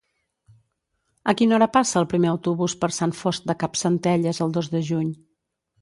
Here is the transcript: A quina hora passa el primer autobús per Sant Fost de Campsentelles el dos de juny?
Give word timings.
A 1.33 1.35
quina 1.41 1.55
hora 1.57 1.67
passa 1.77 2.01
el 2.03 2.09
primer 2.15 2.31
autobús 2.31 2.77
per 2.83 2.91
Sant 2.99 3.15
Fost 3.21 3.49
de 3.53 3.59
Campsentelles 3.65 4.45
el 4.47 4.59
dos 4.61 4.77
de 4.77 4.87
juny? 4.93 5.17